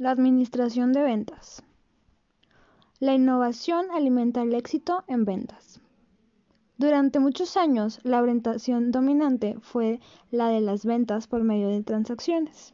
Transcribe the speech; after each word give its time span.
La 0.00 0.12
administración 0.12 0.94
de 0.94 1.02
ventas. 1.02 1.62
La 3.00 3.12
innovación 3.12 3.84
alimenta 3.92 4.40
el 4.40 4.54
éxito 4.54 5.04
en 5.08 5.26
ventas. 5.26 5.78
Durante 6.78 7.18
muchos 7.18 7.58
años, 7.58 8.00
la 8.02 8.22
orientación 8.22 8.92
dominante 8.92 9.58
fue 9.60 10.00
la 10.30 10.48
de 10.48 10.62
las 10.62 10.86
ventas 10.86 11.26
por 11.26 11.44
medio 11.44 11.68
de 11.68 11.82
transacciones. 11.82 12.72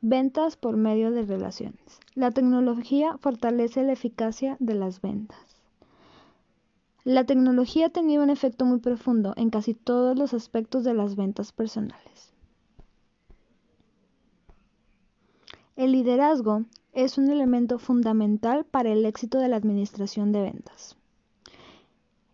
Ventas 0.00 0.56
por 0.56 0.76
medio 0.76 1.12
de 1.12 1.22
relaciones. 1.22 2.00
La 2.16 2.32
tecnología 2.32 3.16
fortalece 3.18 3.84
la 3.84 3.92
eficacia 3.92 4.56
de 4.58 4.74
las 4.74 5.00
ventas. 5.00 5.62
La 7.04 7.26
tecnología 7.26 7.86
ha 7.86 7.90
tenido 7.90 8.24
un 8.24 8.30
efecto 8.30 8.64
muy 8.64 8.80
profundo 8.80 9.34
en 9.36 9.50
casi 9.50 9.72
todos 9.72 10.18
los 10.18 10.34
aspectos 10.34 10.82
de 10.82 10.94
las 10.94 11.14
ventas 11.14 11.52
personales. 11.52 12.34
El 15.78 15.92
liderazgo 15.92 16.64
es 16.92 17.18
un 17.18 17.30
elemento 17.30 17.78
fundamental 17.78 18.64
para 18.64 18.90
el 18.90 19.06
éxito 19.06 19.38
de 19.38 19.46
la 19.46 19.54
administración 19.54 20.32
de 20.32 20.42
ventas. 20.42 20.96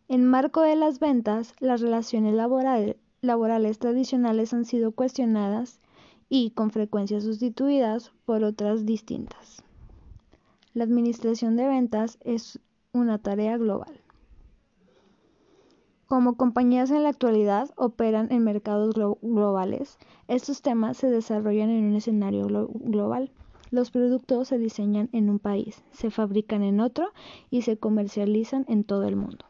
En 0.08 0.24
marco 0.24 0.62
de 0.62 0.76
las 0.76 0.98
ventas, 0.98 1.52
las 1.60 1.82
relaciones 1.82 2.34
laborales, 2.34 3.78
tradicionales 3.78 4.54
han 4.54 4.64
sido 4.64 4.92
cuestionadas 4.92 5.78
y 6.30 6.52
con 6.52 6.70
frecuencia 6.70 7.20
sustituidas 7.20 8.12
por 8.24 8.44
otras 8.44 8.86
distintas. 8.86 9.62
La 10.72 10.84
administración 10.84 11.54
de 11.56 11.66
ventas 11.66 12.16
es 12.24 12.60
una 12.94 13.18
tarea 13.18 13.58
global. 13.58 14.03
Como 16.06 16.36
compañías 16.36 16.90
en 16.90 17.02
la 17.02 17.08
actualidad 17.08 17.70
operan 17.76 18.30
en 18.30 18.44
mercados 18.44 18.94
globales, 19.22 19.98
estos 20.28 20.60
temas 20.60 20.98
se 20.98 21.08
desarrollan 21.08 21.70
en 21.70 21.84
un 21.84 21.94
escenario 21.94 22.46
global. 22.46 23.30
Los 23.70 23.90
productos 23.90 24.48
se 24.48 24.58
diseñan 24.58 25.08
en 25.12 25.30
un 25.30 25.38
país, 25.38 25.82
se 25.92 26.10
fabrican 26.10 26.62
en 26.62 26.80
otro 26.80 27.08
y 27.50 27.62
se 27.62 27.78
comercializan 27.78 28.66
en 28.69 28.84
todo 28.84 29.05
el 29.05 29.16
mundo. 29.16 29.47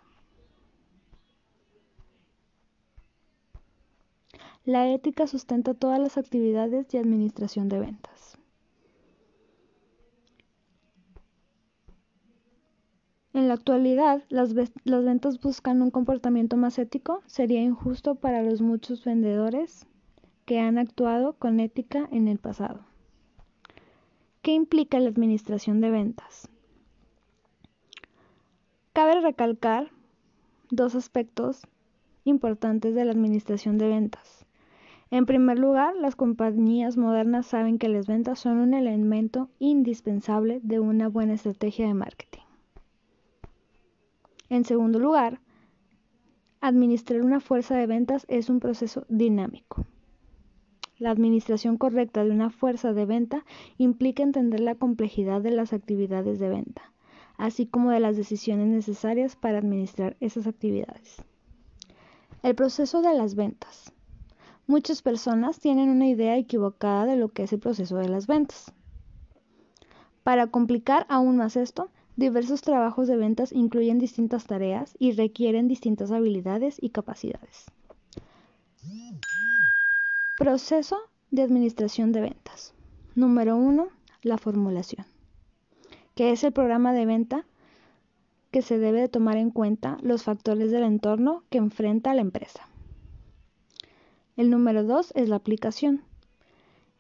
La 4.65 4.89
ética 4.89 5.27
sustenta 5.27 5.75
todas 5.75 6.01
las 6.01 6.17
actividades 6.17 6.89
de 6.89 6.99
administración 6.99 7.69
de 7.69 7.81
ventas. 7.81 8.39
En 13.35 13.44
actualidad, 13.55 14.23
las, 14.29 14.55
ventas 14.55 15.41
buscan 15.41 15.83
un 15.83 15.91
comportamiento 15.91 16.57
más 16.57 16.79
ético. 16.79 17.23
Sería 17.27 17.63
injusto 17.63 18.15
para 18.15 18.43
los 18.43 18.61
muchos 18.61 19.05
vendedores 19.05 19.87
que 20.45 20.61
han 20.61 20.79
actuado 20.79 21.33
con 21.35 21.61
ética 21.61 22.09
en 22.13 22.29
el 22.29 22.39
pasado. 22.39 22.81
¿Qué 24.43 24.53
implica 24.53 25.01
la 25.01 25.09
administración 25.09 25.81
de 25.81 25.91
ventas? 25.91 26.49
Cabe 28.93 29.21
recalcar 29.21 29.91
dos 30.71 30.95
aspectos 30.95 31.63
importantes 32.25 32.95
de 32.95 33.05
la 33.05 33.13
administración 33.13 33.79
de 33.79 33.89
ventas. 33.89 34.47
En 35.11 35.27
primer 35.27 35.59
lugar, 35.59 35.95
las 35.97 36.17
compañías 36.17 36.97
modernas 36.97 37.47
saben 37.47 37.79
que 37.79 37.89
las 37.89 38.07
ventas 38.07 38.39
son 38.39 38.59
un 38.59 38.75
elemento 38.75 39.49
indispensable 39.59 40.61
de 40.63 40.81
una 40.81 41.09
buena 41.09 41.35
estrategia 41.35 41.87
de 41.87 41.95
marketing. 41.95 42.44
En 44.49 44.65
segundo 44.65 44.99
lugar, 44.99 45.41
administrar 46.61 47.23
una 47.23 47.41
fuerza 47.41 47.77
de 47.77 47.87
ventas 47.87 48.27
es 48.29 48.51
un 48.51 48.61
proceso 48.61 49.07
dinámico. 49.09 49.87
La 50.99 51.11
administración 51.11 51.77
correcta 51.77 52.25
de 52.25 52.31
una 52.31 52.51
fuerza 52.51 52.93
de 52.93 53.05
venta 53.05 53.45
implica 53.79 54.23
entender 54.23 54.61
la 54.61 54.75
complejidad 54.75 55.41
de 55.41 55.51
las 55.51 55.73
actividades 55.73 56.39
de 56.39 56.49
venta, 56.49 56.93
así 57.37 57.67
como 57.67 57.91
de 57.91 58.01
las 58.01 58.17
decisiones 58.17 58.69
necesarias 58.69 59.35
para 59.35 59.59
administrar 59.59 60.17
esas 60.21 60.47
actividades. 60.47 61.23
El 62.43 62.55
proceso 62.55 63.03
de 63.03 63.15
las 63.15 63.35
ventas. 63.35 63.93
Muchas 64.67 65.03
personas 65.03 65.59
tienen 65.59 65.91
una 65.91 66.07
idea 66.07 66.37
equivocada 66.37 67.07
de 67.07 67.17
lo 67.17 67.29
que 67.29 67.43
es 67.43 67.53
el 67.53 67.61
proceso 67.61 67.97
de 67.97 68.09
las 68.09 68.27
ventas. 68.27 68.73
Para 70.23 70.47
complicar 70.47 71.07
aún 71.09 71.37
más 71.37 71.57
esto, 71.57 71.91
diversos 72.17 72.63
trabajos 72.63 73.09
de 73.09 73.17
ventas 73.17 73.53
incluyen 73.53 73.99
distintas 73.99 74.47
tareas 74.47 74.97
y 74.99 75.13
requieren 75.13 75.69
distintas 75.69 76.11
habilidades 76.11 76.77
y 76.81 76.91
capacidades. 76.91 77.67
Proceso 80.37 80.99
de 81.31 81.43
administración 81.43 82.13
de 82.13 82.21
ventas. 82.21 82.75
Número 83.15 83.57
1. 83.57 83.89
La 84.23 84.39
formulación, 84.39 85.07
que 86.15 86.33
es 86.33 86.45
el 86.45 86.53
programa 86.53 86.93
de 86.93 87.07
venta 87.07 87.45
que 88.51 88.63
se 88.63 88.79
debe 88.79 89.01
de 89.01 89.09
tomar 89.09 89.37
en 89.37 89.51
cuenta 89.51 89.99
los 90.01 90.23
factores 90.23 90.71
del 90.71 90.85
entorno 90.85 91.43
que 91.51 91.59
enfrenta 91.59 92.15
la 92.15 92.21
empresa. 92.21 92.69
El 94.37 94.51
número 94.51 94.85
dos 94.85 95.13
es 95.15 95.29
la 95.29 95.37
aplicación. 95.37 96.03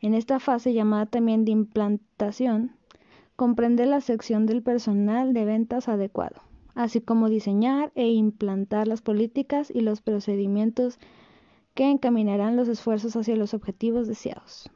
En 0.00 0.14
esta 0.14 0.38
fase 0.38 0.72
llamada 0.72 1.06
también 1.06 1.44
de 1.44 1.52
implantación, 1.52 2.76
comprende 3.36 3.86
la 3.86 4.00
sección 4.00 4.46
del 4.46 4.62
personal 4.62 5.32
de 5.32 5.44
ventas 5.44 5.88
adecuado, 5.88 6.42
así 6.74 7.00
como 7.00 7.28
diseñar 7.28 7.92
e 7.94 8.08
implantar 8.08 8.86
las 8.86 9.02
políticas 9.02 9.70
y 9.70 9.80
los 9.80 10.00
procedimientos 10.00 10.98
que 11.74 11.90
encaminarán 11.90 12.56
los 12.56 12.68
esfuerzos 12.68 13.16
hacia 13.16 13.36
los 13.36 13.52
objetivos 13.52 14.06
deseados. 14.06 14.70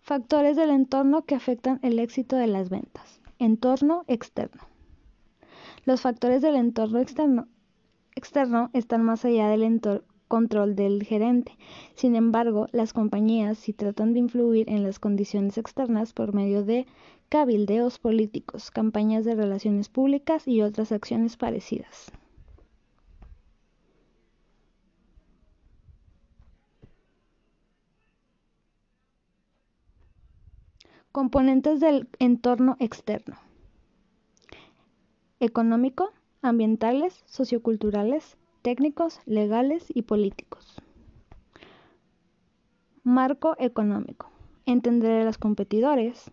Factores 0.00 0.56
del 0.56 0.70
entorno 0.70 1.24
que 1.24 1.34
afectan 1.34 1.78
el 1.82 1.98
éxito 1.98 2.36
de 2.36 2.48
las 2.48 2.68
ventas. 2.68 3.22
Entorno 3.38 4.04
externo. 4.08 4.62
Los 5.86 6.02
factores 6.02 6.42
del 6.42 6.56
entorno 6.56 6.98
externo, 6.98 7.48
están 8.74 9.04
más 9.04 9.24
allá 9.24 9.48
del 9.48 9.62
control 10.32 10.74
del 10.76 11.02
gerente. 11.02 11.58
Sin 11.94 12.16
embargo, 12.16 12.66
las 12.72 12.94
compañías 12.94 13.58
sí 13.58 13.74
tratan 13.74 14.14
de 14.14 14.20
influir 14.20 14.70
en 14.70 14.82
las 14.82 14.98
condiciones 14.98 15.58
externas 15.58 16.14
por 16.14 16.32
medio 16.32 16.64
de 16.64 16.86
cabildeos 17.28 17.98
políticos, 17.98 18.70
campañas 18.70 19.26
de 19.26 19.34
relaciones 19.34 19.90
públicas 19.90 20.48
y 20.48 20.62
otras 20.62 20.90
acciones 20.90 21.36
parecidas. 21.36 22.10
Componentes 31.12 31.78
del 31.78 32.08
entorno 32.18 32.78
externo 32.80 33.36
económico, 35.40 36.10
ambientales, 36.40 37.22
socioculturales, 37.26 38.38
técnicos, 38.62 39.20
legales 39.26 39.84
y 39.88 40.02
políticos. 40.02 40.80
Marco 43.02 43.56
económico. 43.58 44.30
Entender 44.64 45.22
a 45.22 45.24
los 45.24 45.36
competidores. 45.36 46.30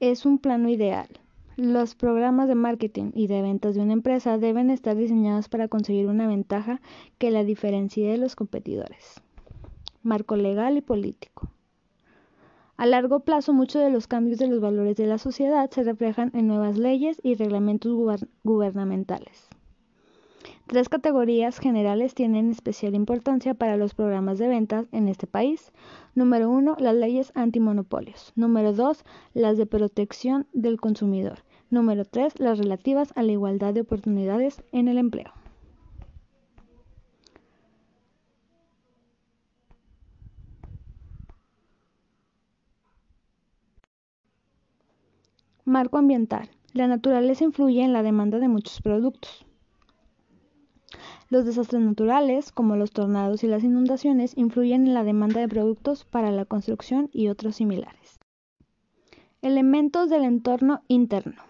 Es 0.00 0.26
un 0.26 0.38
plano 0.38 0.68
ideal. 0.68 1.08
Los 1.56 1.94
programas 1.96 2.46
de 2.46 2.54
marketing 2.54 3.10
y 3.14 3.26
de 3.26 3.42
ventas 3.42 3.74
de 3.74 3.80
una 3.80 3.94
empresa 3.94 4.38
deben 4.38 4.70
estar 4.70 4.96
diseñados 4.96 5.48
para 5.48 5.66
conseguir 5.66 6.06
una 6.06 6.28
ventaja 6.28 6.80
que 7.18 7.32
la 7.32 7.42
diferencie 7.42 8.08
de 8.08 8.18
los 8.18 8.36
competidores. 8.36 9.20
Marco 10.02 10.36
legal 10.36 10.76
y 10.76 10.82
político. 10.82 11.50
A 12.78 12.86
largo 12.86 13.18
plazo, 13.18 13.52
muchos 13.52 13.82
de 13.82 13.90
los 13.90 14.06
cambios 14.06 14.38
de 14.38 14.46
los 14.46 14.60
valores 14.60 14.96
de 14.96 15.08
la 15.08 15.18
sociedad 15.18 15.68
se 15.68 15.82
reflejan 15.82 16.30
en 16.32 16.46
nuevas 16.46 16.78
leyes 16.78 17.18
y 17.24 17.34
reglamentos 17.34 17.92
gubernamentales. 18.44 19.48
Tres 20.68 20.88
categorías 20.88 21.58
generales 21.58 22.14
tienen 22.14 22.52
especial 22.52 22.94
importancia 22.94 23.54
para 23.54 23.76
los 23.76 23.94
programas 23.94 24.38
de 24.38 24.46
ventas 24.46 24.86
en 24.92 25.08
este 25.08 25.26
país. 25.26 25.72
Número 26.14 26.48
uno, 26.48 26.76
las 26.78 26.94
leyes 26.94 27.32
antimonopolios. 27.34 28.32
Número 28.36 28.72
dos, 28.72 29.04
las 29.34 29.58
de 29.58 29.66
protección 29.66 30.46
del 30.52 30.80
consumidor. 30.80 31.40
Número 31.70 32.04
tres, 32.04 32.38
las 32.38 32.58
relativas 32.58 33.12
a 33.16 33.24
la 33.24 33.32
igualdad 33.32 33.74
de 33.74 33.80
oportunidades 33.80 34.62
en 34.70 34.86
el 34.86 34.98
empleo. 34.98 35.32
Marco 45.68 45.98
ambiental. 45.98 46.48
La 46.72 46.86
naturaleza 46.86 47.44
influye 47.44 47.82
en 47.82 47.92
la 47.92 48.02
demanda 48.02 48.38
de 48.38 48.48
muchos 48.48 48.80
productos. 48.80 49.44
Los 51.28 51.44
desastres 51.44 51.82
naturales, 51.82 52.52
como 52.52 52.74
los 52.76 52.90
tornados 52.90 53.44
y 53.44 53.48
las 53.48 53.62
inundaciones, 53.64 54.32
influyen 54.38 54.86
en 54.86 54.94
la 54.94 55.04
demanda 55.04 55.40
de 55.40 55.48
productos 55.48 56.06
para 56.06 56.30
la 56.30 56.46
construcción 56.46 57.10
y 57.12 57.28
otros 57.28 57.56
similares. 57.56 58.18
Elementos 59.42 60.08
del 60.08 60.24
entorno 60.24 60.80
interno. 60.88 61.42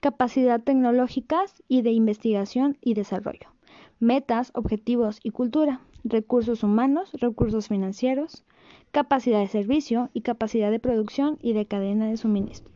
capacidad 0.00 0.60
tecnológicas 0.60 1.62
y 1.68 1.82
de 1.82 1.92
investigación 1.92 2.78
y 2.80 2.94
desarrollo, 2.94 3.52
metas, 4.00 4.50
objetivos 4.54 5.20
y 5.22 5.30
cultura, 5.30 5.82
recursos 6.02 6.64
humanos, 6.64 7.12
recursos 7.12 7.68
financieros, 7.68 8.44
capacidad 8.90 9.38
de 9.38 9.46
servicio 9.46 10.10
y 10.12 10.22
capacidad 10.22 10.72
de 10.72 10.80
producción 10.80 11.38
y 11.40 11.52
de 11.52 11.66
cadena 11.66 12.08
de 12.08 12.16
suministro. 12.16 12.75